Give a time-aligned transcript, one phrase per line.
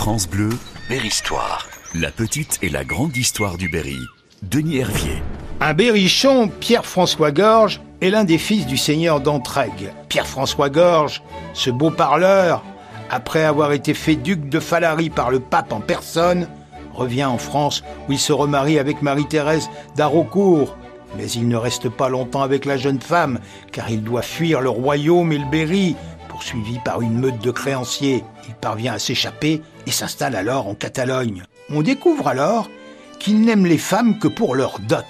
[0.00, 0.48] France Bleu,
[0.88, 1.68] Berry-Histoire.
[1.94, 3.98] La petite et la grande histoire du Berry.
[4.40, 5.22] Denis Hervier.
[5.60, 9.92] Un berrichon, Pierre-François Gorge, est l'un des fils du seigneur d'Entraigue.
[10.08, 11.22] Pierre-François Gorge,
[11.52, 12.64] ce beau parleur,
[13.10, 16.48] après avoir été fait duc de Falary par le pape en personne,
[16.94, 20.78] revient en France où il se remarie avec Marie-Thérèse d'Haraucourt.
[21.18, 23.38] Mais il ne reste pas longtemps avec la jeune femme,
[23.70, 25.94] car il doit fuir le royaume et le Berry,
[26.40, 28.24] poursuivi par une meute de créanciers.
[28.48, 31.42] Il parvient à s'échapper et s'installe alors en Catalogne.
[31.68, 32.70] On découvre alors
[33.18, 35.04] qu'il n'aime les femmes que pour leur dot,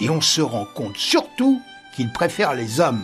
[0.00, 1.60] et on se rend compte surtout
[1.96, 3.02] qu'il préfère les hommes.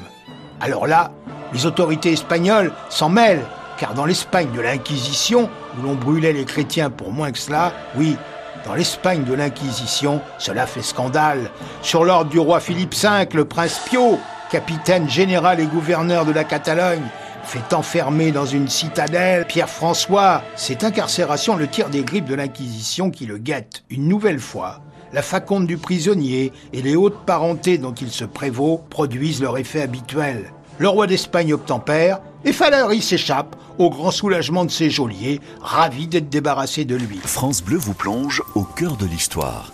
[0.60, 1.10] Alors là,
[1.52, 3.45] les autorités espagnoles s'en mêlent,
[3.77, 8.16] car dans l'Espagne de l'Inquisition, où l'on brûlait les chrétiens pour moins que cela, oui,
[8.65, 11.51] dans l'Espagne de l'Inquisition, cela fait scandale.
[11.82, 14.20] Sur l'ordre du roi Philippe V, le prince Pio,
[14.52, 17.02] capitaine général et gouverneur de la Catalogne,
[17.46, 20.42] fait enfermer dans une citadelle Pierre-François.
[20.56, 23.84] Cette incarcération le tire des grippes de l'Inquisition qui le guette.
[23.90, 24.80] Une nouvelle fois,
[25.12, 29.82] la faconde du prisonnier et les hautes parentés dont il se prévaut produisent leur effet
[29.82, 30.52] habituel.
[30.78, 36.29] Le roi d'Espagne obtempère et Falary s'échappe au grand soulagement de ses geôliers, ravis d'être
[36.29, 37.18] débarrassés de lui.
[37.24, 39.70] France Bleu vous plonge au cœur de l'histoire.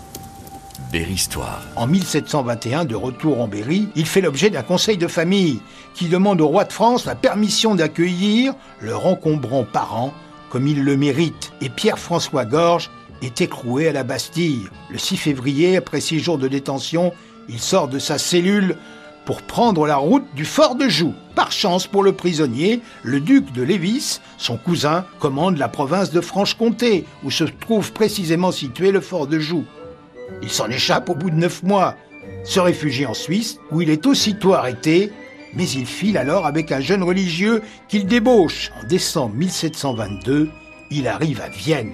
[1.77, 5.60] En 1721, de retour en Berry, il fait l'objet d'un conseil de famille
[5.94, 10.12] qui demande au roi de France la permission d'accueillir leur encombrant parent
[10.50, 11.52] comme il le mérite.
[11.61, 12.91] Et Pierre-François Gorge
[13.22, 14.68] est écroué à la Bastille.
[14.91, 17.12] Le 6 février, après six jours de détention,
[17.48, 18.77] il sort de sa cellule
[19.24, 21.14] pour prendre la route du fort de Joux.
[21.36, 26.20] Par chance pour le prisonnier, le duc de Lévis, son cousin, commande la province de
[26.20, 29.64] Franche-Comté, où se trouve précisément situé le fort de Joux.
[30.42, 31.97] Il s'en échappe au bout de neuf mois,
[32.45, 35.12] se réfugie en Suisse, où il est aussitôt arrêté,
[35.55, 38.70] mais il file alors avec un jeune religieux qu'il débauche.
[38.81, 40.51] En décembre 1722,
[40.91, 41.92] il arrive à Vienne.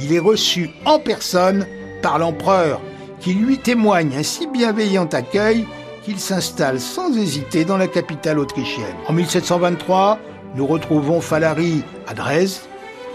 [0.00, 1.66] Il est reçu en personne
[2.02, 2.80] par l'empereur,
[3.20, 5.66] qui lui témoigne un si bienveillant accueil
[6.04, 8.96] qu'il s'installe sans hésiter dans la capitale autrichienne.
[9.06, 10.18] En 1723,
[10.56, 12.62] nous retrouvons Falary à Dresde,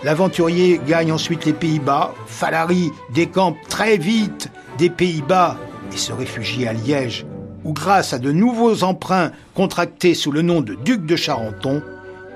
[0.03, 2.13] L'aventurier gagne ensuite les Pays-Bas.
[2.28, 5.57] Falary décampe très vite des Pays-Bas
[5.94, 7.25] et se réfugie à Liège,
[7.63, 11.81] où grâce à de nouveaux emprunts contractés sous le nom de duc de Charenton,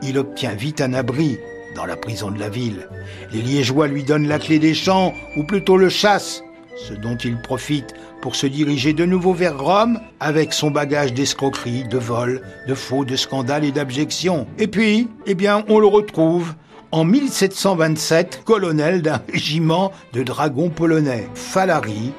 [0.02, 1.38] il obtient vite un abri
[1.76, 2.88] dans la prison de la ville.
[3.32, 6.44] Les Liégeois lui donnent la clé des champs, ou plutôt le chasse,
[6.76, 11.84] ce dont il profite pour se diriger de nouveau vers Rome avec son bagage d'escroquerie,
[11.84, 14.48] de vol, de faux, de scandale et d'abjection.
[14.58, 16.54] Et puis, eh bien, on le retrouve
[16.92, 21.28] en 1727 colonel d'un régiment de dragons polonais.
[21.34, 22.14] Falary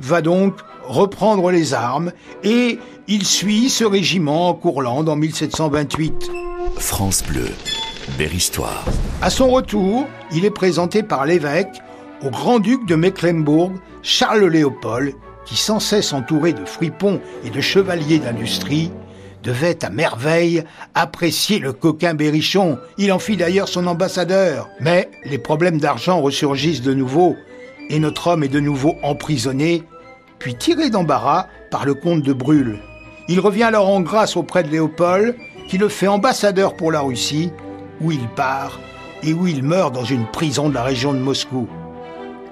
[0.00, 2.12] va donc reprendre les armes
[2.44, 2.78] et
[3.08, 6.30] il suit ce régiment en Courlande en 1728.
[6.76, 7.48] France Bleu,
[8.16, 8.84] Berry-Histoire.
[9.22, 11.80] À son retour, il est présenté par l'évêque
[12.24, 13.72] au grand-duc de Mecklembourg,
[14.02, 18.90] Charles Léopold, qui sans cesse entouré de fripons et de chevaliers d'industrie,
[19.42, 22.78] devait à merveille apprécier le coquin berrichon.
[22.96, 24.68] Il en fit d'ailleurs son ambassadeur.
[24.80, 27.36] Mais les problèmes d'argent ressurgissent de nouveau,
[27.90, 29.82] et notre homme est de nouveau emprisonné,
[30.38, 32.78] puis tiré d'embarras par le comte de Brûle.
[33.28, 35.36] Il revient alors en grâce auprès de Léopold,
[35.68, 37.50] qui le fait ambassadeur pour la Russie,
[38.00, 38.80] où il part
[39.22, 41.68] et où il meurt dans une prison de la région de Moscou.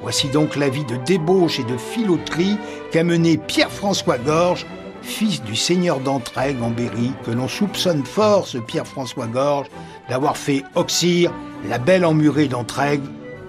[0.02, 2.58] Voici donc la vie de débauche et de filoterie
[2.92, 4.66] qu'a mené Pierre-François Gorge
[5.06, 9.68] fils du seigneur d'Entraigue en Berry, que l'on soupçonne fort, ce Pierre-François Gorge,
[10.10, 11.32] d'avoir fait oxyre
[11.68, 13.02] la belle emmurée d'Entraigue,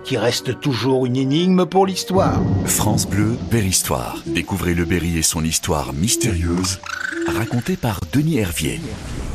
[0.03, 2.39] qui reste toujours une énigme pour l'histoire.
[2.65, 4.21] France Bleu, Berry-Histoire.
[4.25, 6.79] Découvrez le Berry et son histoire mystérieuse,
[7.27, 8.79] racontée par Denis Hervier.